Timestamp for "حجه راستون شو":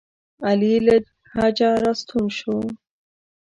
1.33-2.55